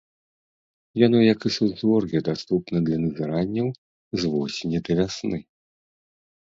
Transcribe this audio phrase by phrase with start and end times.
[1.05, 3.67] Яно як і сузор'е даступна для назіранняў
[4.25, 5.39] з восені да вясны.